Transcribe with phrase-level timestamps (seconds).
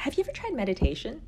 [0.00, 1.20] Have you ever tried meditation?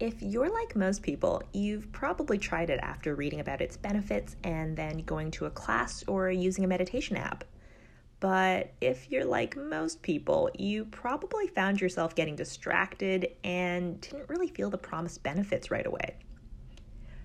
[0.00, 4.76] If you're like most people, you've probably tried it after reading about its benefits and
[4.76, 7.44] then going to a class or using a meditation app.
[8.18, 14.48] But if you're like most people, you probably found yourself getting distracted and didn't really
[14.48, 16.16] feel the promised benefits right away.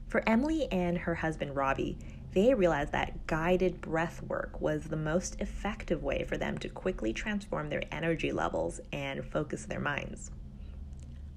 [0.09, 1.97] For Emily and her husband Robbie,
[2.33, 7.13] they realized that guided breath work was the most effective way for them to quickly
[7.13, 10.29] transform their energy levels and focus their minds.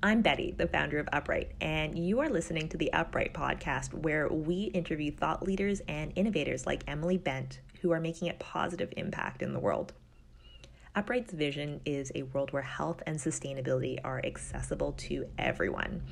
[0.02, 4.28] I'm Betty, the founder of Upright, and you are listening to the Upright podcast, where
[4.28, 9.40] we interview thought leaders and innovators like Emily Bent, who are making a positive impact
[9.40, 9.94] in the world.
[10.94, 16.02] Upright's vision is a world where health and sustainability are accessible to everyone.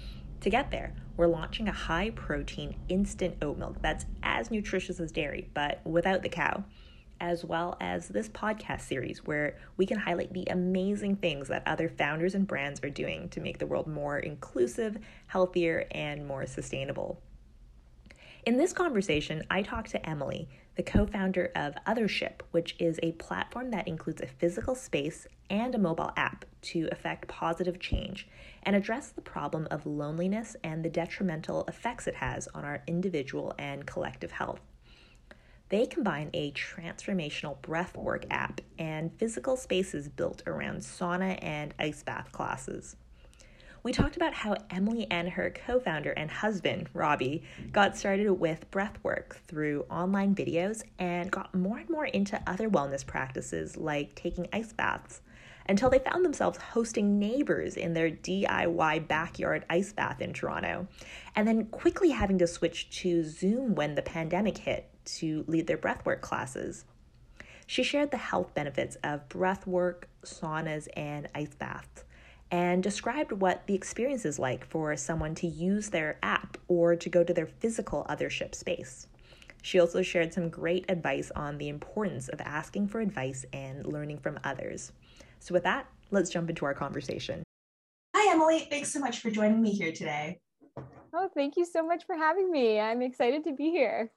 [0.40, 5.12] To get there, we're launching a high protein instant oat milk that's as nutritious as
[5.12, 6.64] dairy, but without the cow
[7.20, 11.88] as well as this podcast series where we can highlight the amazing things that other
[11.88, 17.20] founders and brands are doing to make the world more inclusive, healthier, and more sustainable.
[18.46, 23.12] In this conversation, I talked to Emily, the co founder of Othership, which is a
[23.12, 28.28] platform that includes a physical space and a mobile app to effect positive change
[28.62, 33.54] and address the problem of loneliness and the detrimental effects it has on our individual
[33.58, 34.60] and collective health.
[35.74, 42.30] They combine a transformational breathwork app and physical spaces built around sauna and ice bath
[42.30, 42.94] classes.
[43.82, 48.70] We talked about how Emily and her co founder and husband, Robbie, got started with
[48.70, 54.46] breathwork through online videos and got more and more into other wellness practices like taking
[54.52, 55.22] ice baths
[55.66, 60.86] until they found themselves hosting neighbors in their DIY backyard ice bath in Toronto,
[61.34, 65.78] and then quickly having to switch to Zoom when the pandemic hit to lead their
[65.78, 66.84] breathwork classes.
[67.66, 72.04] She shared the health benefits of breathwork, saunas, and ice baths,
[72.50, 77.08] and described what the experience is like for someone to use their app or to
[77.08, 79.06] go to their physical othership space.
[79.62, 84.18] She also shared some great advice on the importance of asking for advice and learning
[84.18, 84.92] from others.
[85.44, 87.42] So, with that, let's jump into our conversation.
[88.16, 88.60] Hi, Emily.
[88.70, 90.40] Thanks so much for joining me here today.
[91.14, 92.80] Oh, thank you so much for having me.
[92.80, 94.10] I'm excited to be here.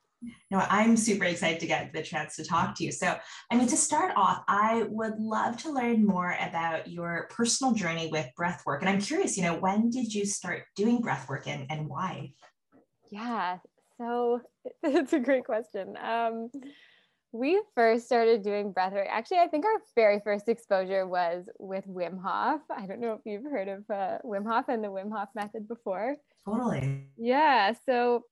[0.50, 2.94] No, I'm super excited to get the chance to talk to you.
[2.94, 3.14] So,
[3.52, 8.08] I mean, to start off, I would love to learn more about your personal journey
[8.10, 8.82] with breath work.
[8.82, 12.32] And I'm curious, you know, when did you start doing breath work and, and why?
[13.12, 13.58] Yeah,
[13.98, 14.40] so
[14.82, 15.98] it's a great question.
[16.02, 16.52] Um,
[17.38, 19.08] we first started doing breath work.
[19.10, 22.62] Actually, I think our very first exposure was with Wim Hof.
[22.76, 25.68] I don't know if you've heard of uh, Wim Hof and the Wim Hof method
[25.68, 26.16] before.
[26.44, 27.04] Totally.
[27.16, 27.74] Yeah.
[27.86, 28.24] So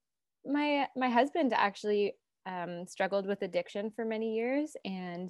[0.45, 2.13] my my husband actually
[2.47, 5.29] um, struggled with addiction for many years, and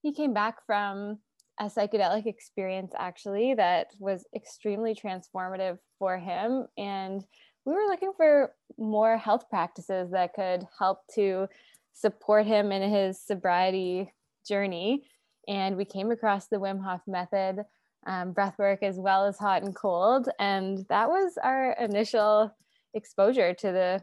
[0.00, 1.18] he came back from
[1.60, 7.24] a psychedelic experience actually that was extremely transformative for him and
[7.64, 11.46] we were looking for more health practices that could help to
[11.94, 14.12] support him in his sobriety
[14.46, 15.04] journey
[15.48, 17.64] and we came across the wim hof method
[18.06, 22.54] um, breath work as well as hot and cold and that was our initial
[22.94, 24.02] exposure to the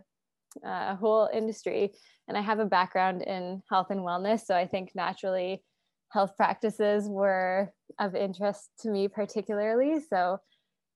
[0.66, 1.94] uh, whole industry.
[2.28, 4.46] And I have a background in health and wellness.
[4.46, 5.64] So I think naturally
[6.10, 10.00] health practices were of interest to me particularly.
[10.10, 10.40] So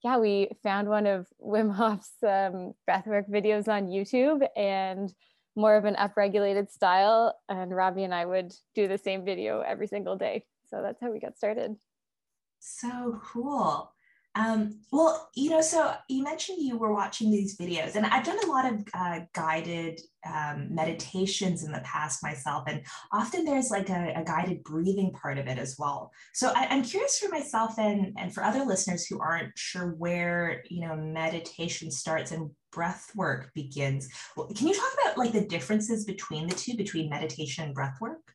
[0.04, 5.12] yeah, we found one of Wim Hof's um, breathwork videos on YouTube and
[5.56, 7.40] more of an upregulated style.
[7.50, 10.46] And Robbie and I would do the same video every single day.
[10.70, 11.76] So that's how we got started.
[12.60, 13.95] So cool.
[14.36, 18.38] Um, well, you know, so you mentioned you were watching these videos, and I've done
[18.44, 23.90] a lot of uh, guided um, meditations in the past myself, and often there's like
[23.90, 26.12] a, a guided breathing part of it as well.
[26.34, 30.64] So I, am curious for myself and and for other listeners who aren't sure where
[30.70, 34.10] you know meditation starts and breath work begins.
[34.56, 38.35] Can you talk about like the differences between the two, between meditation and breath work?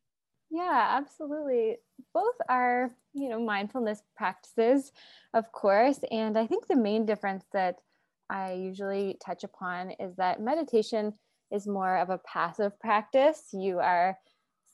[0.51, 1.77] Yeah, absolutely.
[2.13, 4.93] Both are, you know, mindfulness practices,
[5.33, 6.01] of course.
[6.11, 7.77] And I think the main difference that
[8.29, 11.15] I usually touch upon is that meditation
[11.53, 13.43] is more of a passive practice.
[13.53, 14.19] You are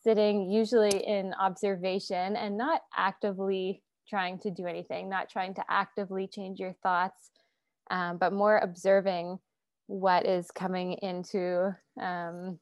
[0.03, 6.29] sitting usually in observation and not actively trying to do anything, not trying to actively
[6.29, 7.31] change your thoughts,
[7.91, 9.39] um, but more observing
[9.89, 12.59] what is coming into um,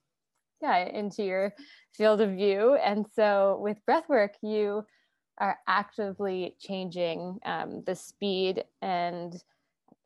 [0.65, 1.55] yeah into your
[1.93, 2.75] field of view.
[2.75, 4.85] And so with breath work you
[5.39, 9.35] are actively changing um, the speed and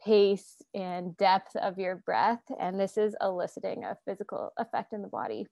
[0.04, 2.40] pace and depth of your breath.
[2.58, 5.46] And this is eliciting a physical effect in the body.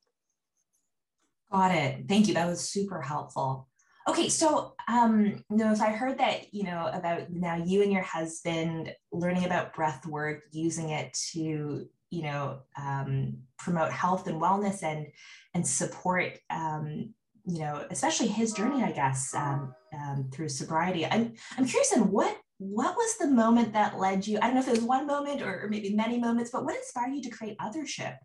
[1.52, 2.06] Got it.
[2.08, 2.34] Thank you.
[2.34, 3.68] That was super helpful.
[4.08, 8.04] Okay, so um, no, so I heard that you know about now you and your
[8.04, 14.82] husband learning about breath work, using it to you know um, promote health and wellness
[14.82, 15.06] and
[15.54, 17.14] and support um,
[17.46, 21.06] you know especially his journey, I guess, um, um, through sobriety.
[21.06, 24.38] I'm I'm curious in what what was the moment that led you?
[24.38, 27.14] I don't know if it was one moment or, maybe many moments, but what inspired
[27.14, 28.16] you to create Othership?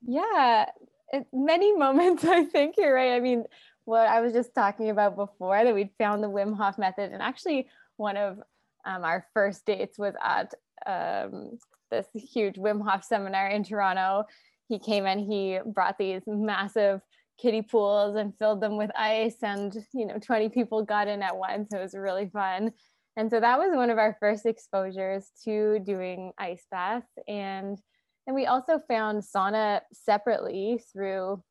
[0.00, 0.66] Yeah,
[1.12, 2.24] it, many moments.
[2.24, 3.12] I think you're right.
[3.12, 3.44] I mean
[3.84, 7.12] what I was just talking about before that we'd found the Wim Hof method.
[7.12, 8.38] And actually, one of
[8.84, 10.54] um, our first dates was at
[10.86, 11.58] um,
[11.92, 14.24] this huge Wim Hof seminar in Toronto.
[14.68, 17.02] He came in, he brought these massive
[17.40, 21.36] kiddie pools and filled them with ice, and you know, 20 people got in at
[21.36, 21.72] once.
[21.72, 22.72] It was really fun.
[23.16, 27.06] And so that was one of our first exposures to doing ice baths.
[27.28, 27.78] And
[28.26, 31.42] then we also found sauna separately through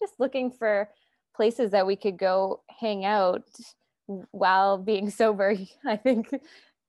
[0.00, 0.88] just looking for
[1.36, 3.44] places that we could go hang out
[4.30, 5.56] while being sober.
[5.86, 6.30] I think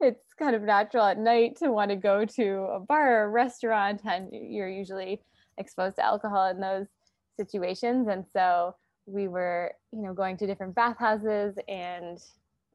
[0.06, 3.30] it's kind of natural at night to want to go to a bar or a
[3.30, 5.22] restaurant, and you're usually
[5.58, 6.88] exposed to alcohol in those
[7.38, 8.08] situations.
[8.08, 8.76] And so
[9.06, 12.20] we were, you know, going to different bathhouses and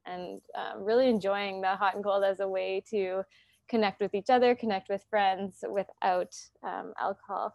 [0.06, 3.22] and um, really enjoying the hot and cold as a way to
[3.68, 6.34] connect with each other, connect with friends without
[6.64, 7.54] um, alcohol.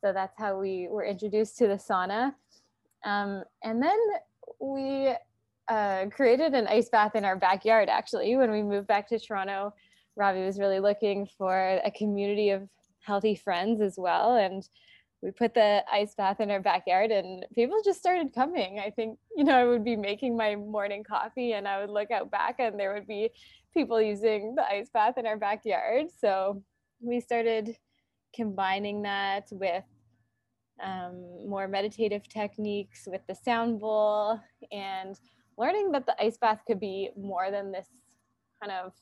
[0.00, 2.34] So that's how we were introduced to the sauna.
[3.04, 3.98] Um, and then
[4.58, 5.14] we
[5.68, 9.72] uh, created an ice bath in our backyard actually when we moved back to Toronto.
[10.16, 12.68] Robbie was really looking for a community of
[13.00, 14.36] healthy friends as well.
[14.36, 14.66] And
[15.22, 18.80] we put the ice bath in our backyard and people just started coming.
[18.80, 22.10] I think, you know, I would be making my morning coffee and I would look
[22.10, 23.30] out back and there would be
[23.72, 26.06] people using the ice bath in our backyard.
[26.20, 26.62] So
[27.00, 27.76] we started
[28.34, 29.84] combining that with
[30.82, 34.40] um, more meditative techniques with the sound bowl
[34.72, 35.18] and
[35.58, 37.86] learning that the ice bath could be more than this
[38.62, 38.92] kind of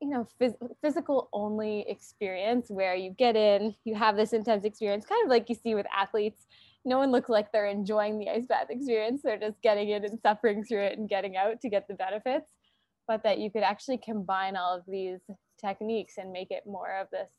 [0.00, 5.06] you know phys- physical only experience where you get in you have this intense experience
[5.06, 6.46] kind of like you see with athletes
[6.84, 10.18] no one looks like they're enjoying the ice bath experience they're just getting in and
[10.20, 12.50] suffering through it and getting out to get the benefits
[13.06, 15.20] but that you could actually combine all of these
[15.64, 17.30] techniques and make it more of this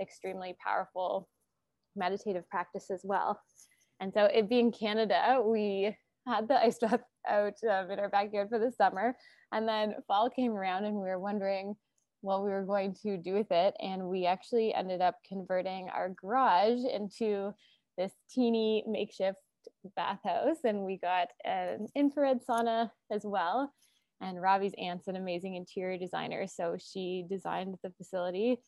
[0.00, 1.28] extremely powerful
[1.96, 3.40] meditative practice as well.
[4.00, 8.48] And so, it being Canada, we had the ice bath out um, in our backyard
[8.48, 9.16] for the summer.
[9.52, 11.74] And then fall came around, and we were wondering
[12.20, 13.74] what we were going to do with it.
[13.80, 17.52] And we actually ended up converting our garage into
[17.98, 19.38] this teeny makeshift
[19.96, 20.58] bathhouse.
[20.64, 23.72] And we got an infrared sauna as well.
[24.20, 26.46] And Robbie's aunt's an amazing interior designer.
[26.46, 28.58] So she designed the facility.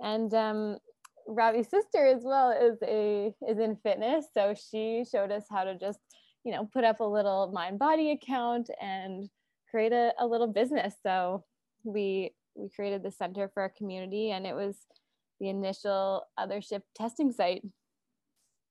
[0.00, 0.78] And um,
[1.26, 5.76] Robbie's sister as well is a is in fitness, so she showed us how to
[5.78, 5.98] just
[6.44, 9.28] you know put up a little Mindbody account and
[9.70, 10.94] create a, a little business.
[11.02, 11.44] So
[11.84, 14.76] we we created the center for our community, and it was
[15.40, 17.62] the initial other othership testing site.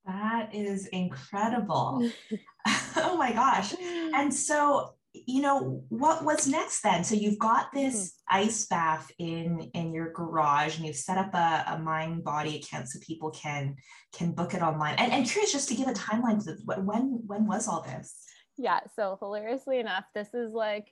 [0.06, 2.10] That is incredible.
[2.98, 3.74] oh my gosh.
[4.16, 7.04] And so you know what was next then?
[7.04, 7.96] So you've got this
[8.30, 8.46] mm-hmm.
[8.46, 13.00] ice bath in in your garage and you've set up a, a Mindbody account so
[13.00, 13.76] people can
[14.12, 14.96] can book it online.
[14.98, 18.16] And, and curious just to give a timeline to when when was all this?
[18.58, 20.88] Yeah so hilariously enough this is like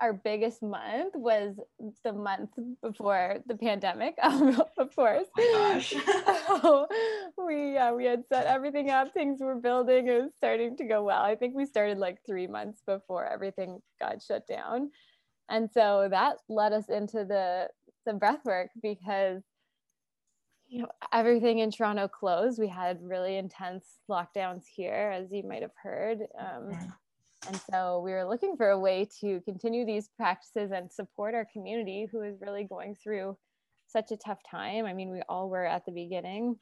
[0.00, 1.56] our biggest month was
[2.04, 2.50] the month
[2.82, 5.26] before the pandemic, um, of course.
[5.38, 5.80] Oh
[6.60, 6.86] so
[7.46, 11.02] we uh, we had set everything up, things were building, it was starting to go
[11.02, 11.22] well.
[11.22, 14.90] I think we started like three months before everything got shut down,
[15.48, 17.68] and so that led us into the
[18.06, 19.42] the breath work because
[20.66, 22.58] you know everything in Toronto closed.
[22.58, 26.20] We had really intense lockdowns here, as you might have heard.
[26.38, 26.86] Um, yeah
[27.46, 31.46] and so we were looking for a way to continue these practices and support our
[31.52, 33.36] community who is really going through
[33.88, 34.86] such a tough time.
[34.86, 36.56] I mean, we all were at the beginning.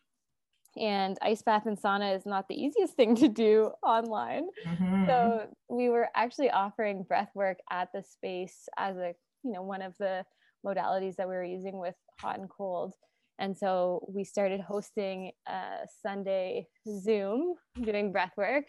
[0.77, 4.45] And ice bath and sauna is not the easiest thing to do online.
[4.67, 5.07] Mm-hmm.
[5.07, 9.83] So we were actually offering breath work at the space as a, you know, one
[9.83, 10.25] of the
[10.65, 12.95] modalities that we were using with hot and cold.
[13.39, 18.65] And so we started hosting a Sunday Zoom doing breath work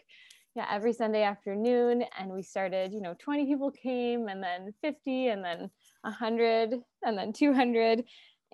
[0.54, 5.28] yeah every sunday afternoon and we started you know 20 people came and then 50
[5.28, 5.70] and then
[6.02, 8.04] 100 and then 200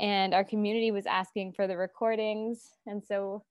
[0.00, 3.44] and our community was asking for the recordings and so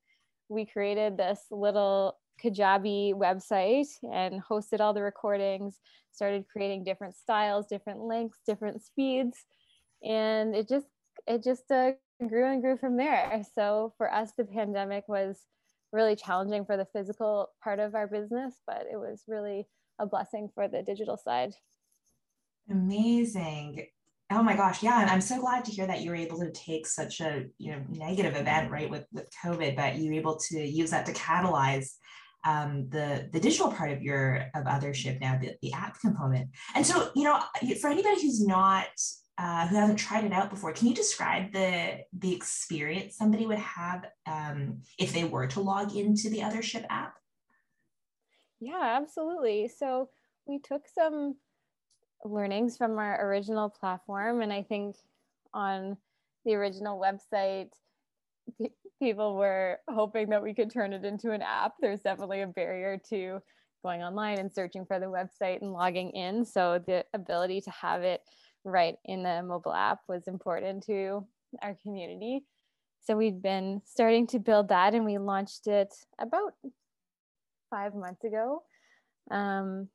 [0.50, 5.80] we created this little kajabi website and hosted all the recordings
[6.12, 9.46] started creating different styles different lengths different speeds
[10.04, 10.86] and it just
[11.26, 11.92] it just uh,
[12.28, 13.44] grew and grew from there.
[13.56, 15.38] So for us the pandemic was
[15.92, 19.68] really challenging for the physical part of our business, but it was really
[20.00, 21.54] a blessing for the digital side.
[22.70, 23.88] Amazing.
[24.30, 26.52] Oh my gosh, yeah, and I'm so glad to hear that you were able to
[26.52, 30.38] take such a you know negative event, right, with with COVID, but you were able
[30.50, 31.92] to use that to catalyze
[32.44, 36.50] um, the the digital part of your of othership now, the, the app component.
[36.76, 37.42] And so, you know,
[37.82, 38.88] for anybody who's not
[39.38, 43.60] uh, who hasn't tried it out before, can you describe the the experience somebody would
[43.60, 47.14] have um, if they were to log into the Othership app?
[48.60, 49.68] Yeah, absolutely.
[49.68, 50.10] So
[50.48, 51.36] we took some
[52.26, 54.42] learnings from our original platform.
[54.42, 54.96] And I think
[55.54, 55.98] on
[56.46, 57.70] the original website,
[59.00, 61.74] people were hoping that we could turn it into an app.
[61.80, 63.40] There's definitely a barrier to
[63.84, 66.44] going online and searching for the website and logging in.
[66.46, 68.22] So the ability to have it
[68.68, 71.26] right in the mobile app was important to
[71.62, 72.44] our community.
[73.04, 76.54] So we've been starting to build that and we launched it about
[77.70, 78.64] five months ago.
[79.32, 79.88] Um,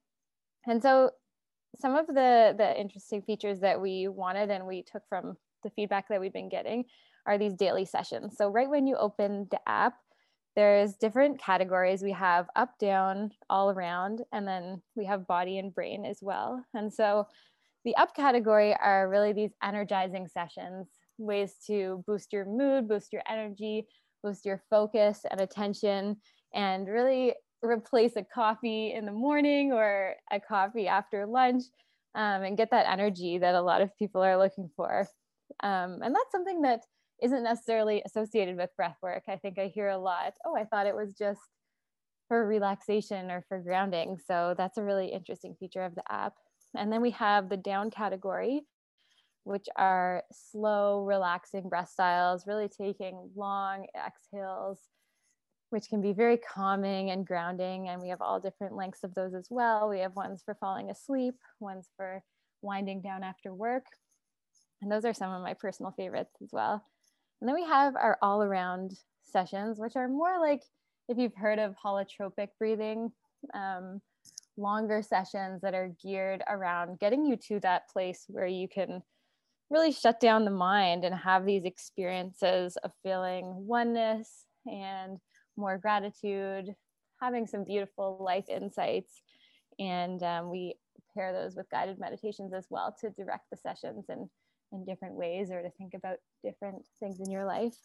[0.67, 1.11] and so
[1.79, 6.09] some of the the interesting features that we wanted and we took from the feedback
[6.09, 6.85] that we've been getting
[7.27, 8.37] are these daily sessions.
[8.37, 9.95] So right when you open the app,
[10.57, 12.03] there's different categories.
[12.03, 16.65] We have up, down, all around, and then we have body and brain as well.
[16.75, 17.27] And so
[17.85, 23.23] the up category are really these energizing sessions, ways to boost your mood, boost your
[23.29, 23.87] energy,
[24.23, 26.17] boost your focus and attention,
[26.55, 31.65] and really replace a coffee in the morning or a coffee after lunch
[32.15, 35.07] um, and get that energy that a lot of people are looking for.
[35.63, 36.81] Um, and that's something that
[37.23, 39.23] isn't necessarily associated with breath work.
[39.29, 41.41] I think I hear a lot, oh, I thought it was just
[42.29, 44.19] for relaxation or for grounding.
[44.27, 46.35] So that's a really interesting feature of the app.
[46.77, 48.63] And then we have the down category,
[49.45, 54.79] which are slow, relaxing breath styles, really taking long exhales
[55.73, 57.89] which can be very calming and grounding.
[57.89, 59.89] And we have all different lengths of those as well.
[59.89, 62.23] We have ones for falling asleep, ones for
[62.61, 63.87] winding down after work.
[64.83, 66.85] And those are some of my personal favorites as well.
[67.41, 68.93] And then we have our all around
[69.25, 70.61] sessions, which are more like
[71.09, 73.11] if you've heard of holotropic breathing,
[73.55, 74.03] um,
[74.57, 79.03] longer sessions that are geared around getting you to that place where you can
[79.71, 85.19] really shut down the mind and have these experiences of feeling oneness and
[85.57, 86.75] more gratitude,
[87.21, 89.23] having some beautiful life insights.
[89.79, 90.75] And um, we
[91.15, 94.29] pair those with guided meditations as well to direct the sessions in,
[94.73, 97.77] in different ways or to think about different things in your life.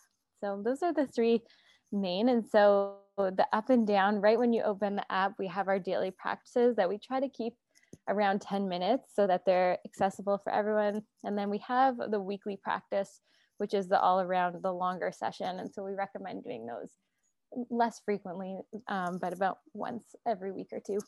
[0.41, 1.41] So those are the three
[1.91, 2.29] main.
[2.29, 5.79] And so the up and down, right when you open the app, we have our
[5.79, 7.53] daily practices that we try to keep
[8.09, 11.01] around 10 minutes so that they're accessible for everyone.
[11.23, 13.21] And then we have the weekly practice,
[13.57, 15.59] which is the all around the longer session.
[15.59, 16.91] And so we recommend doing those
[17.69, 20.99] less frequently, um, but about once every week or two.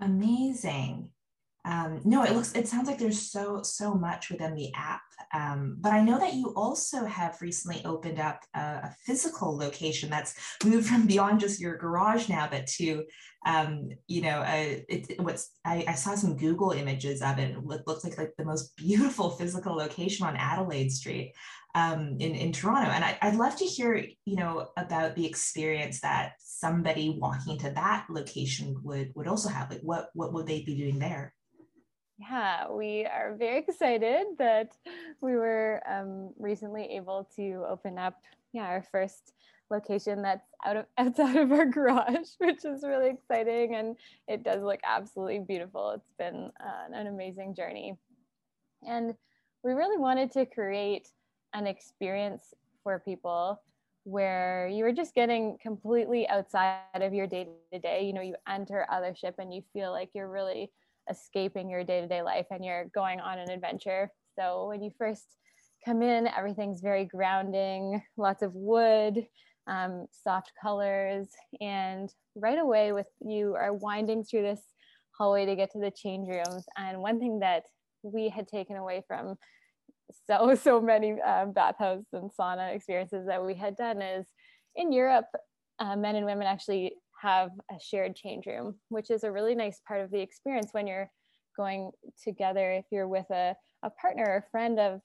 [0.00, 1.10] Amazing.
[1.64, 5.02] Um, no, it looks, it sounds like there's so, so much within the app.
[5.34, 10.08] Um, but I know that you also have recently opened up a, a, physical location
[10.08, 13.04] that's moved from beyond just your garage now, but to,
[13.46, 17.50] um, you know, uh, it, what's, I, I, saw some Google images of it.
[17.50, 21.34] It looks like, like the most beautiful physical location on Adelaide Street
[21.74, 22.90] um, in, in Toronto.
[22.90, 27.70] And I, would love to hear, you know, about the experience that somebody walking to
[27.70, 29.70] that location would, would also have.
[29.70, 31.34] Like what, what would they be doing there?
[32.20, 34.76] Yeah, we are very excited that
[35.22, 38.20] we were um, recently able to open up,
[38.52, 39.32] yeah, our first
[39.70, 43.96] location that's out of outside of our garage, which is really exciting, and
[44.28, 45.92] it does look absolutely beautiful.
[45.92, 47.96] It's been uh, an amazing journey,
[48.86, 49.14] and
[49.64, 51.08] we really wanted to create
[51.54, 53.62] an experience for people
[54.04, 58.02] where you are just getting completely outside of your day to day.
[58.04, 60.70] You know, you enter Othership and you feel like you're really
[61.08, 64.10] escaping your day to day life and you're going on an adventure.
[64.38, 65.24] So when you first
[65.84, 69.26] come in, everything's very grounding, lots of wood,
[69.66, 71.28] um, soft colors,
[71.60, 74.60] and right away with you are winding through this
[75.16, 76.64] hallway to get to the change rooms.
[76.76, 77.64] And one thing that
[78.02, 79.36] we had taken away from
[80.26, 84.26] so so many um, bathhouse and sauna experiences that we had done is
[84.76, 85.26] in Europe,
[85.78, 89.80] uh, men and women actually have a shared change room, which is a really nice
[89.86, 91.10] part of the experience when you're
[91.56, 91.90] going
[92.22, 92.72] together.
[92.72, 95.00] If you're with a, a partner or friend of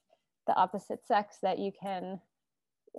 [0.47, 2.19] the opposite sex, that you can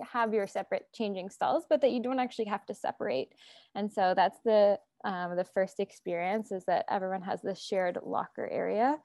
[0.01, 3.29] have your separate changing stalls, but that you don't actually have to separate.
[3.73, 8.49] And so that's the um, the first experience is that everyone has this shared locker
[8.51, 8.97] area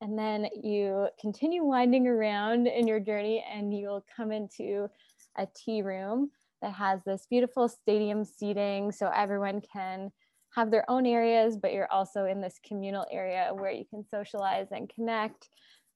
[0.00, 4.88] and then you continue winding around in your journey and you'll come into
[5.36, 6.30] a tea room
[6.62, 10.10] that has this beautiful stadium seating so everyone can
[10.54, 14.68] have their own areas, but you're also in this communal area where you can socialize
[14.70, 15.48] and connect.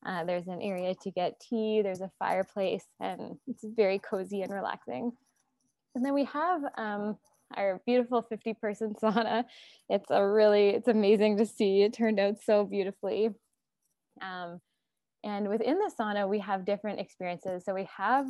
[0.05, 4.53] Uh, there's an area to get tea, there's a fireplace, and it's very cozy and
[4.53, 5.13] relaxing.
[5.95, 7.17] And then we have um,
[7.57, 9.45] our beautiful 50 person sauna.
[9.89, 11.83] It's a really, it's amazing to see.
[11.83, 13.31] It turned out so beautifully.
[14.23, 14.61] Um,
[15.25, 17.65] and within the sauna, we have different experiences.
[17.65, 18.27] So we have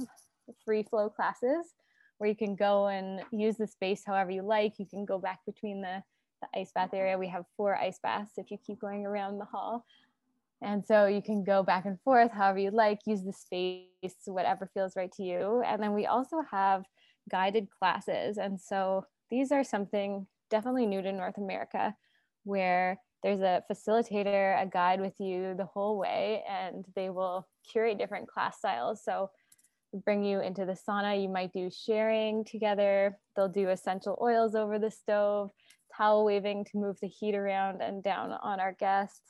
[0.65, 1.75] free flow classes
[2.21, 4.79] where you can go and use the space however you like.
[4.79, 6.03] You can go back between the,
[6.43, 6.97] the ice bath mm-hmm.
[6.97, 7.19] area.
[7.19, 9.87] We have four ice baths if you keep going around the hall.
[10.61, 14.71] And so you can go back and forth however you like, use the space, whatever
[14.75, 15.63] feels right to you.
[15.65, 16.85] And then we also have
[17.31, 18.37] guided classes.
[18.37, 21.97] And so these are something definitely new to North America
[22.45, 27.97] where there's a facilitator, a guide with you the whole way, and they will curate
[27.97, 29.03] different class styles.
[29.03, 29.31] So
[29.93, 31.21] bring you into the sauna.
[31.21, 33.19] You might do sharing together.
[33.35, 35.51] They'll do essential oils over the stove,
[35.97, 39.21] towel waving to move the heat around and down on our guests.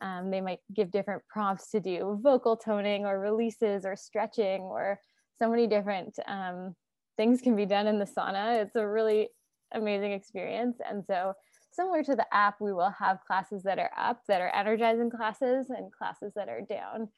[0.00, 5.00] Um, they might give different prompts to do vocal toning or releases or stretching or
[5.38, 6.74] so many different um,
[7.16, 8.62] things can be done in the sauna.
[8.62, 9.28] It's a really
[9.74, 10.78] amazing experience.
[10.88, 11.34] And so,
[11.72, 15.66] similar to the app, we will have classes that are up that are energizing classes
[15.68, 17.08] and classes that are down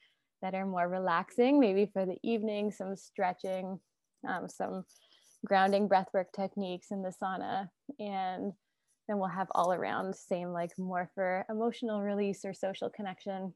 [0.41, 3.79] that are more relaxing, maybe for the evening, some stretching,
[4.27, 4.83] um, some
[5.45, 7.67] grounding breathwork techniques in the sauna.
[7.99, 8.53] And
[9.07, 13.53] then we'll have all around same like more for emotional release or social connection.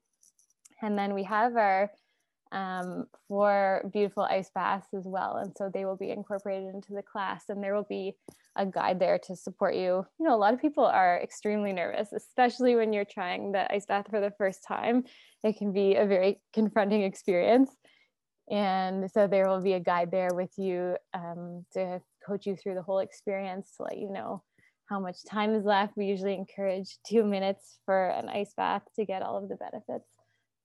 [0.82, 1.92] And then we have our
[2.56, 5.36] um, for beautiful ice baths as well.
[5.36, 8.14] And so they will be incorporated into the class and there will be
[8.56, 10.06] a guide there to support you.
[10.18, 13.86] You know, a lot of people are extremely nervous, especially when you're trying the ice
[13.86, 15.04] bath for the first time.
[15.44, 17.70] It can be a very confronting experience.
[18.50, 22.76] And so there will be a guide there with you um, to coach you through
[22.76, 24.44] the whole experience to let you know
[24.86, 25.98] how much time is left.
[25.98, 30.08] We usually encourage two minutes for an ice bath to get all of the benefits.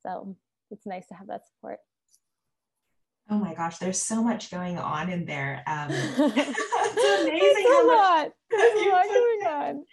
[0.06, 0.36] So
[0.70, 1.78] it's nice to have that support.
[3.28, 5.62] Oh my gosh, there's so much going on in there.
[5.66, 5.90] Um,
[6.96, 7.66] it's amazing.
[7.70, 8.30] It's a lot.
[8.50, 9.84] There's a lot going on.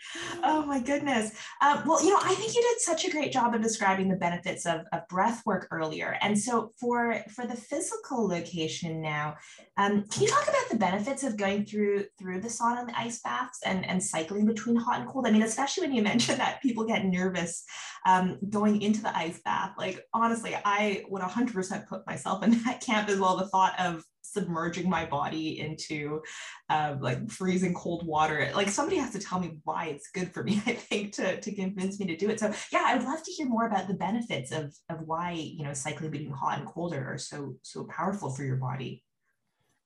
[0.43, 1.31] Oh my goodness.
[1.61, 4.15] Um, well, you know, I think you did such a great job of describing the
[4.15, 6.17] benefits of, of breath work earlier.
[6.21, 9.35] And so for for the physical location now,
[9.77, 12.97] um, can you talk about the benefits of going through through the sauna and the
[12.97, 15.27] ice baths and, and cycling between hot and cold?
[15.27, 17.63] I mean, especially when you mentioned that people get nervous
[18.07, 19.73] um, going into the ice bath.
[19.77, 23.37] Like honestly, I would 100% put myself in that camp as well.
[23.37, 24.03] The thought of
[24.37, 26.21] submerging my body into
[26.69, 28.51] uh, like freezing cold water.
[28.53, 31.55] Like somebody has to tell me why it's good for me, I think, to, to
[31.55, 32.39] convince me to do it.
[32.39, 35.63] So yeah, I would love to hear more about the benefits of, of why, you
[35.63, 39.03] know, cycling between hot and colder are so, so powerful for your body.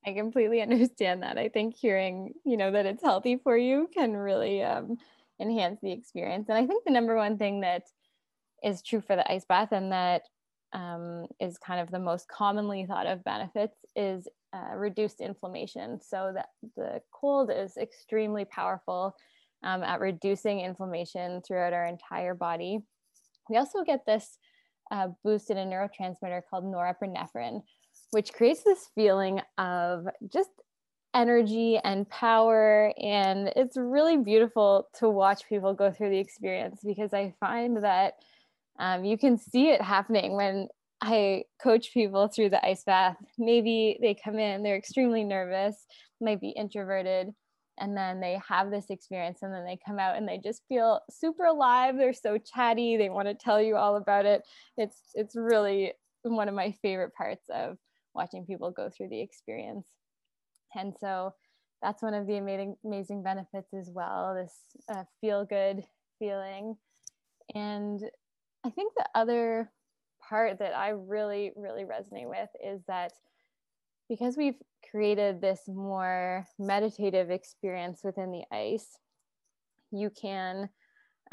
[0.06, 1.38] I completely understand that.
[1.38, 4.98] I think hearing, you know, that it's healthy for you can really um,
[5.40, 6.50] enhance the experience.
[6.50, 7.84] And I think the number one thing that
[8.64, 10.24] is true for the ice bath and that
[10.74, 16.00] um, is kind of the most commonly thought of benefits is uh, reduced inflammation.
[16.02, 19.16] So that the cold is extremely powerful
[19.64, 22.80] um, at reducing inflammation throughout our entire body.
[23.50, 24.38] We also get this
[24.92, 27.62] uh, boost in a neurotransmitter called norepinephrine,
[28.12, 30.50] which creates this feeling of just
[31.14, 32.94] energy and power.
[33.02, 38.16] And it's really beautiful to watch people go through the experience because I find that
[38.80, 40.68] um, you can see it happening when
[41.02, 43.18] I coach people through the ice bath.
[43.38, 45.86] Maybe they come in, they're extremely nervous,
[46.20, 47.34] might be introverted,
[47.80, 51.02] and then they have this experience and then they come out and they just feel
[51.10, 51.96] super alive.
[51.98, 54.44] They're so chatty, they want to tell you all about it.
[54.78, 57.78] It's it's really one of my favorite parts of
[58.14, 59.88] watching people go through the experience.
[60.76, 61.34] And so
[61.82, 64.54] that's one of the amazing amazing benefits as well, this
[64.88, 65.84] uh, feel good
[66.20, 66.76] feeling.
[67.56, 68.02] And
[68.64, 69.72] I think the other
[70.32, 73.12] part that I really, really resonate with is that
[74.08, 74.56] because we've
[74.90, 78.98] created this more meditative experience within the ice,
[79.92, 80.70] you can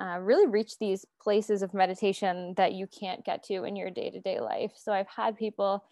[0.00, 4.10] uh, really reach these places of meditation that you can't get to in your day
[4.10, 4.72] to day life.
[4.74, 5.84] So I've had people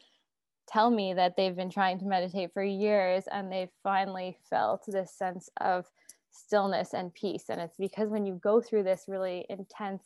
[0.68, 5.12] tell me that they've been trying to meditate for years and they've finally felt this
[5.12, 5.86] sense of
[6.32, 7.44] stillness and peace.
[7.48, 10.02] And it's because when you go through this really intense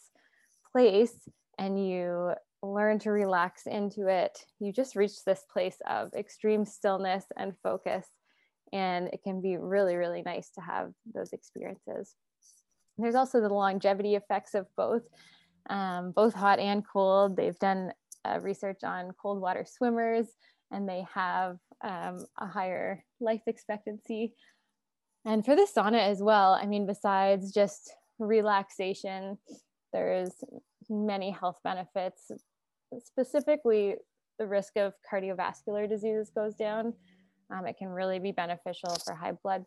[0.72, 6.64] place and you learn to relax into it, you just reach this place of extreme
[6.64, 8.06] stillness and focus.
[8.72, 12.14] And it can be really, really nice to have those experiences.
[12.98, 15.02] There's also the longevity effects of both,
[15.70, 17.36] um, both hot and cold.
[17.36, 17.92] They've done
[18.24, 20.26] uh, research on cold water swimmers,
[20.70, 24.34] and they have um, a higher life expectancy
[25.24, 29.38] And for the sauna as well, I mean, besides just relaxation,
[29.92, 30.32] there's
[30.88, 32.30] many health benefits.
[32.98, 33.96] Specifically,
[34.38, 36.94] the risk of cardiovascular diseases goes down.
[37.52, 39.64] Um, it can really be beneficial for high blood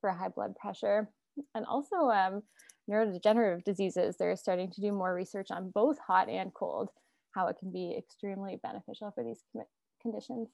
[0.00, 1.08] for high blood pressure,
[1.54, 2.42] and also um,
[2.90, 4.16] neurodegenerative diseases.
[4.18, 6.90] They're starting to do more research on both hot and cold,
[7.34, 9.40] how it can be extremely beneficial for these
[10.02, 10.48] conditions.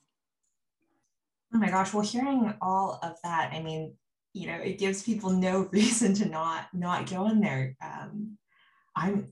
[1.52, 1.92] Oh my gosh!
[1.92, 3.94] Well, hearing all of that, I mean,
[4.32, 7.76] you know, it gives people no reason to not not go in there.
[7.82, 8.36] Um,
[8.94, 9.28] I'm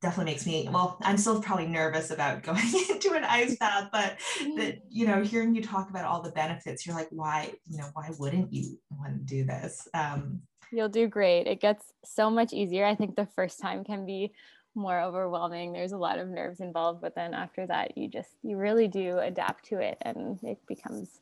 [0.00, 4.16] definitely makes me well i'm still probably nervous about going into an ice bath but
[4.56, 7.88] that you know hearing you talk about all the benefits you're like why you know
[7.94, 9.88] why wouldn't you want to do this?
[9.94, 11.46] Um, you'll do great.
[11.46, 12.84] It gets so much easier.
[12.84, 14.32] I think the first time can be
[14.74, 15.72] more overwhelming.
[15.72, 19.18] There's a lot of nerves involved but then after that you just you really do
[19.18, 21.20] adapt to it and it becomes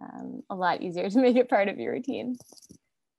[0.00, 2.36] um, a lot easier to make it part of your routine.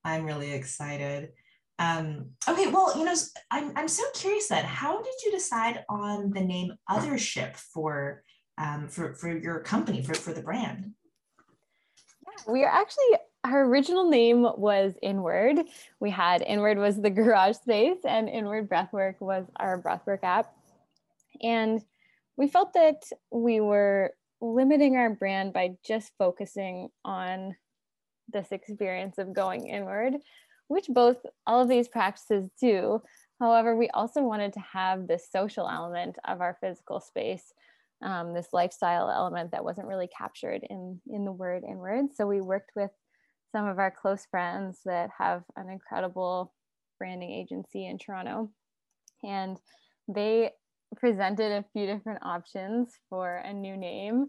[0.04, 1.32] I'm really excited.
[1.80, 3.16] Um, okay, well, you know,
[3.52, 8.24] I'm, I'm so curious then, how did you decide on the name Othership for,
[8.58, 10.92] um, for, for your company, for, for the brand?
[12.26, 15.60] Yeah, we are actually, our original name was Inward.
[16.00, 20.52] We had Inward was the garage space and Inward Breathwork was our breathwork app.
[21.44, 21.82] And
[22.38, 27.56] we felt that we were limiting our brand by just focusing on
[28.32, 30.16] this experience of going inward,
[30.68, 33.02] which both all of these practices do.
[33.40, 37.54] However, we also wanted to have this social element of our physical space,
[38.02, 42.08] um, this lifestyle element that wasn't really captured in, in the word inward.
[42.16, 42.92] So we worked with
[43.52, 46.54] some of our close friends that have an incredible
[47.00, 48.50] branding agency in Toronto.
[49.24, 49.58] And
[50.08, 50.52] they
[50.96, 54.28] presented a few different options for a new name.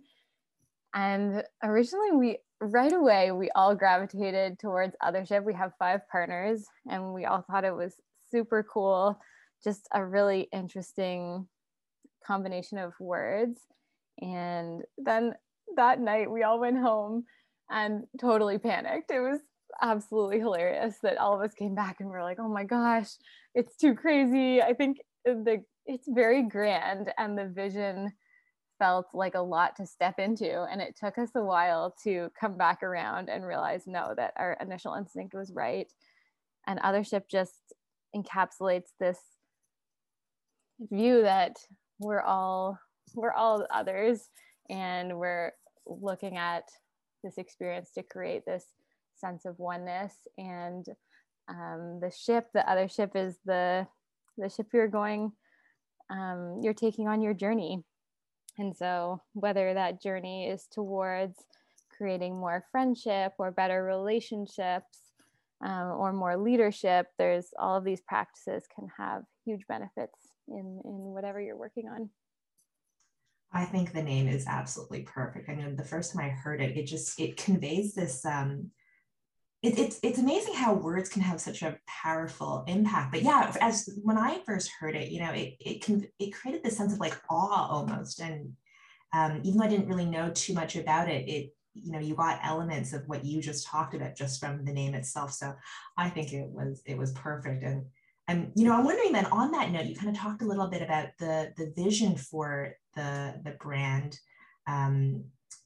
[0.94, 5.44] And originally, we right away we all gravitated towards Othership.
[5.44, 7.94] We have five partners, and we all thought it was
[8.30, 9.18] super cool,
[9.62, 11.46] just a really interesting
[12.26, 13.60] combination of words.
[14.20, 15.34] And then
[15.76, 17.24] that night, we all went home
[17.70, 19.10] and totally panicked.
[19.10, 19.40] It was
[19.80, 23.10] absolutely hilarious that all of us came back and we're like, oh my gosh,
[23.54, 24.62] it's too crazy.
[24.62, 28.12] I think the it's very grand and the vision
[28.78, 32.56] felt like a lot to step into and it took us a while to come
[32.56, 35.92] back around and realize no that our initial instinct was right
[36.66, 37.74] and othership just
[38.14, 39.18] encapsulates this
[40.80, 41.56] view that
[41.98, 42.78] we're all
[43.14, 44.28] we're all others
[44.70, 45.52] and we're
[45.86, 46.64] looking at
[47.24, 48.64] this experience to create this
[49.16, 50.86] sense of oneness and
[51.48, 53.86] um, the ship the other ship is the
[54.36, 55.32] the ship you're going
[56.10, 57.84] um, you're taking on your journey.
[58.58, 61.44] And so, whether that journey is towards
[61.96, 64.98] creating more friendship or better relationships
[65.64, 70.18] um, or more leadership, there's all of these practices can have huge benefits
[70.48, 72.10] in, in whatever you're working on.
[73.52, 75.48] I think the name is absolutely perfect.
[75.48, 78.70] I mean, the first time I heard it, it just it conveys this um,
[79.62, 83.12] it, it's it's amazing how words can have such a powerful impact.
[83.12, 86.62] But yeah, as when I first heard it, you know, it it can it created
[86.62, 88.20] this sense of like awe almost.
[88.20, 88.52] And
[89.12, 92.14] um, even though I didn't really know too much about it, it you know you
[92.14, 95.32] got elements of what you just talked about just from the name itself.
[95.32, 95.54] So
[95.96, 97.64] I think it was it was perfect.
[97.64, 97.86] And
[98.28, 100.68] and you know, I'm wondering then on that note, you kind of talked a little
[100.68, 104.20] bit about the the vision for the the brand.
[104.68, 105.24] Um,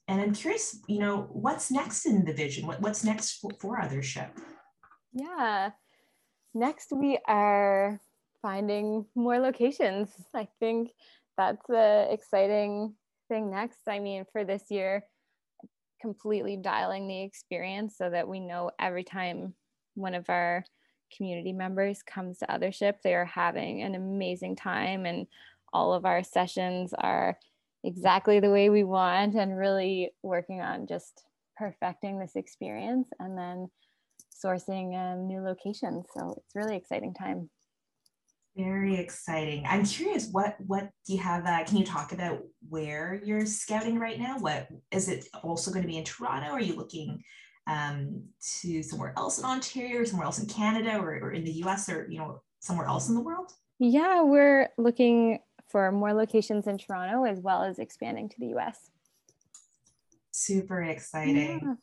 [0.08, 2.66] and I'm curious, you know, what's next in the vision?
[2.66, 4.30] What, what's next for, for Othership?
[5.12, 5.70] Yeah.
[6.54, 8.00] Next, we are
[8.42, 10.10] finding more locations.
[10.34, 10.90] I think
[11.38, 12.94] that's the exciting
[13.28, 13.78] thing next.
[13.88, 15.04] I mean, for this year,
[16.00, 19.54] completely dialing the experience so that we know every time
[19.94, 20.64] one of our
[21.16, 25.26] community members comes to Othership, they are having an amazing time, and
[25.72, 27.38] all of our sessions are
[27.84, 31.24] exactly the way we want and really working on just
[31.56, 33.68] perfecting this experience and then
[34.44, 36.06] sourcing um, new locations.
[36.16, 37.50] So it's really exciting time.
[38.56, 39.64] Very exciting.
[39.66, 41.46] I'm curious, what what do you have?
[41.46, 44.38] Uh, can you talk about where you're scouting right now?
[44.38, 46.48] What is it also going to be in Toronto?
[46.48, 47.22] Are you looking
[47.66, 48.24] um,
[48.60, 51.88] to somewhere else in Ontario, or somewhere else in Canada, or, or in the U.S.,
[51.88, 53.52] or you know somewhere else in the world?
[53.78, 55.38] Yeah, we're looking
[55.72, 58.90] for more locations in Toronto as well as expanding to the US.
[60.30, 61.60] Super exciting.
[61.62, 61.74] Yeah.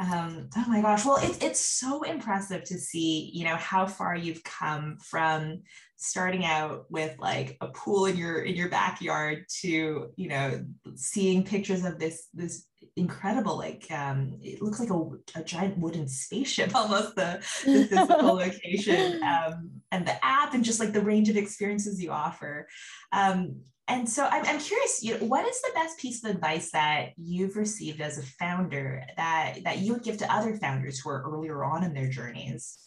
[0.00, 1.04] Um, oh my gosh.
[1.04, 5.62] Well, it, it's so impressive to see, you know, how far you've come from
[5.96, 11.42] starting out with like a pool in your in your backyard to, you know, seeing
[11.42, 12.67] pictures of this this
[12.98, 18.34] incredible like um, it looks like a, a, giant wooden spaceship almost the, the physical
[18.34, 22.68] location um, and the app and just like the range of experiences you offer.
[23.12, 26.70] Um, and so I'm, I'm curious you know, what is the best piece of advice
[26.72, 31.08] that you've received as a founder that that you would give to other founders who
[31.08, 32.78] are earlier on in their journeys?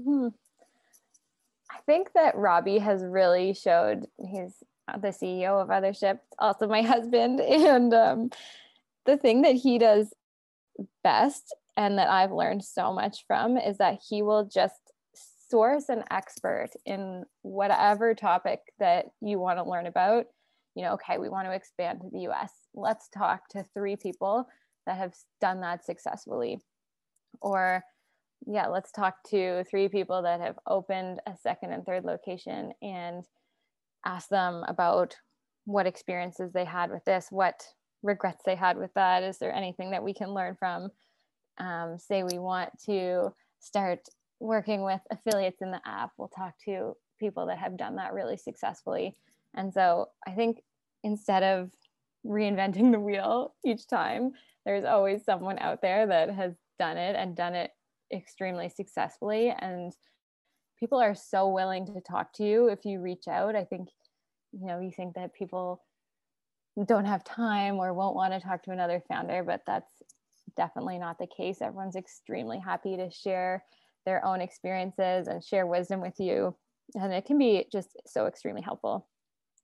[0.00, 0.28] Hmm.
[1.68, 4.54] I think that Robbie has really showed he's
[4.98, 8.30] the CEO of Othership, also my husband, and um,
[9.06, 10.12] the thing that he does
[11.02, 14.80] best and that I've learned so much from is that he will just
[15.50, 20.26] source an expert in whatever topic that you want to learn about.
[20.74, 22.52] You know, okay, we want to expand to the US.
[22.74, 24.46] Let's talk to three people
[24.86, 26.60] that have done that successfully.
[27.40, 27.82] Or,
[28.46, 33.24] yeah, let's talk to three people that have opened a second and third location and
[34.06, 35.16] ask them about
[35.64, 37.62] what experiences they had with this, what
[38.02, 39.22] regrets they had with that.
[39.22, 40.90] Is there anything that we can learn from?
[41.58, 44.08] Um, say we want to start
[44.40, 48.36] working with affiliates in the app, we'll talk to people that have done that really
[48.36, 49.14] successfully.
[49.54, 50.62] And so I think
[51.04, 51.70] instead of
[52.26, 54.32] reinventing the wheel each time,
[54.64, 57.70] there's always someone out there that has done it and done it
[58.12, 59.54] extremely successfully.
[59.58, 59.92] And
[60.78, 63.54] people are so willing to talk to you if you reach out.
[63.54, 63.88] I think,
[64.52, 65.82] you know, you think that people
[66.86, 69.90] don't have time or won't want to talk to another founder, but that's
[70.56, 71.60] definitely not the case.
[71.60, 73.64] Everyone's extremely happy to share
[74.06, 76.56] their own experiences and share wisdom with you.
[76.94, 79.06] And it can be just so extremely helpful.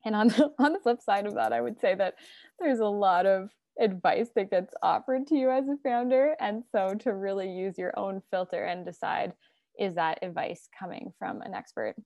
[0.05, 2.14] And on the, on the flip side of that, I would say that
[2.59, 3.50] there's a lot of
[3.81, 6.35] advice that gets offered to you as a founder.
[6.40, 9.33] And so to really use your own filter and decide
[9.79, 11.96] is that advice coming from an expert?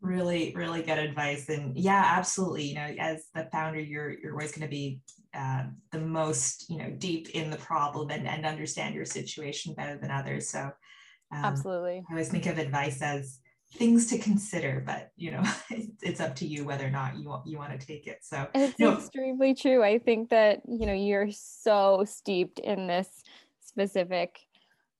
[0.00, 1.48] Really really good advice.
[1.48, 5.00] And yeah absolutely you know as the founder you're you're always going to be
[5.34, 9.98] uh, the most you know deep in the problem and, and understand your situation better
[9.98, 10.48] than others.
[10.48, 10.60] So
[11.30, 12.04] um, absolutely.
[12.08, 13.40] I always think of advice as
[13.74, 17.28] things to consider but you know it's, it's up to you whether or not you
[17.28, 18.18] want you want to take it.
[18.22, 18.94] So it's no.
[18.94, 19.82] extremely true.
[19.82, 23.08] I think that you know you're so steeped in this
[23.60, 24.38] specific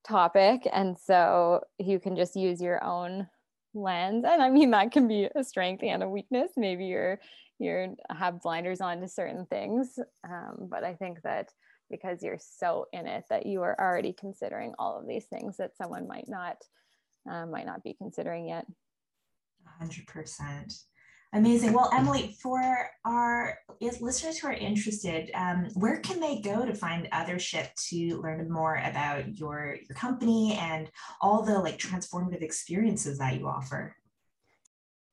[0.04, 3.26] topic and so you can just use your own
[3.74, 4.24] lens.
[4.26, 6.52] And i mean that can be a strength and a weakness.
[6.56, 7.20] Maybe you're
[7.58, 9.98] you're have blinders on to certain things.
[10.24, 11.50] Um, but i think that
[11.90, 15.76] because you're so in it that you are already considering all of these things that
[15.76, 16.56] someone might not
[17.30, 18.66] uh, might not be considering yet.
[19.82, 20.84] 100%
[21.34, 21.74] Amazing.
[21.74, 27.06] Well, Emily, for our listeners who are interested, um, where can they go to find
[27.12, 33.38] Othership to learn more about your your company and all the like transformative experiences that
[33.38, 33.94] you offer?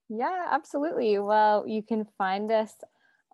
[0.08, 1.20] Yeah, absolutely.
[1.20, 2.74] Well, you can find us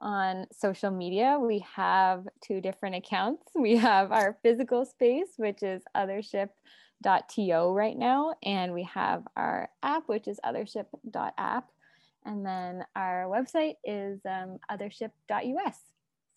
[0.01, 1.37] on social media.
[1.39, 3.43] We have two different accounts.
[3.55, 10.07] We have our physical space, which is othership.to right now, and we have our app,
[10.07, 11.69] which is othership.app.
[12.25, 15.77] And then our website is um, othership.us.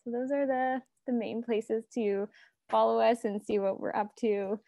[0.03, 2.29] So those are the, the main places to
[2.71, 4.59] follow us and see what we're up to.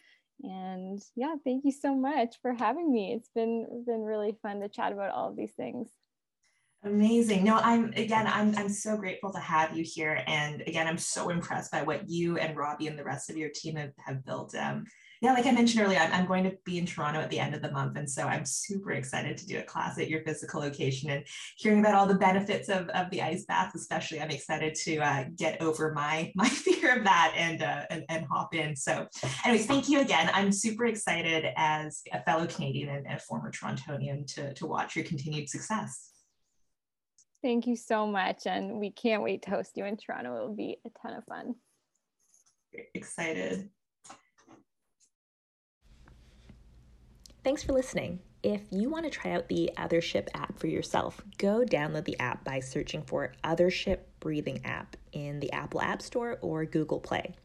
[0.43, 3.15] And yeah, thank you so much for having me.
[3.15, 5.89] It's been been really fun to chat about all of these things.
[6.85, 7.45] Amazing.
[7.45, 10.23] No, I'm again, I'm I'm so grateful to have you here.
[10.27, 13.49] And again, I'm so impressed by what you and Robbie and the rest of your
[13.49, 14.55] team have, have built.
[14.55, 14.85] Um,
[15.23, 17.55] yeah, like I mentioned earlier, I'm, I'm, going to be in Toronto at the end
[17.55, 17.97] of the month.
[17.97, 21.25] And so I'm super excited to do a class at your physical location and
[21.57, 24.21] hearing about all the benefits of, of the ice bath, especially.
[24.21, 28.27] I'm excited to uh, get over my, my fear of that and, uh, and, and,
[28.27, 28.75] hop in.
[28.75, 29.07] So
[29.45, 30.31] anyways, thank you again.
[30.35, 35.05] I'm super excited as a fellow Canadian and a former Torontonian to, to watch your
[35.05, 36.11] continued success.
[37.43, 38.47] Thank you so much.
[38.47, 40.37] And we can't wait to host you in Toronto.
[40.37, 41.55] It will be a ton of fun.
[42.95, 43.71] Excited.
[47.47, 48.19] Thanks for listening.
[48.43, 52.43] If you want to try out the Othership app for yourself, go download the app
[52.43, 57.37] by searching for Othership Breathing app in the Apple App Store or Google Play.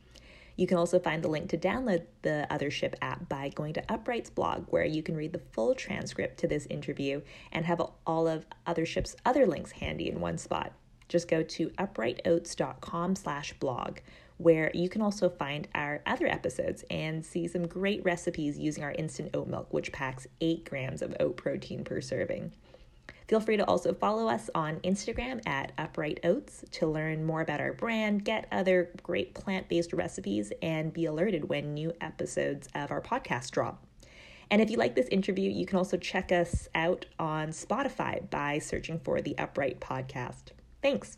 [0.55, 4.31] You can also find the link to download the Othership app by going to Upright's
[4.31, 8.47] blog, where you can read the full transcript to this interview and have all of
[8.65, 10.73] Othership's other links handy in one spot.
[11.09, 13.99] Just go to uprightoats.com slash blog
[14.41, 18.93] where you can also find our other episodes and see some great recipes using our
[18.93, 22.51] instant oat milk, which packs 8 grams of oat protein per serving.
[23.27, 27.61] Feel free to also follow us on Instagram at Upright Oats to learn more about
[27.61, 32.91] our brand, get other great plant based recipes, and be alerted when new episodes of
[32.91, 33.85] our podcast drop.
[34.49, 38.59] And if you like this interview, you can also check us out on Spotify by
[38.59, 40.49] searching for the Upright Podcast.
[40.81, 41.17] Thanks.